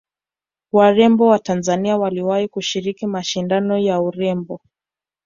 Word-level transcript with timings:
warembo 0.71 1.27
wa 1.27 1.39
tanzania 1.39 1.97
waliwahi 1.97 2.47
kushiriki 2.47 3.07
mashindano 3.07 3.77
ya 3.77 4.01
urembo 4.01 4.61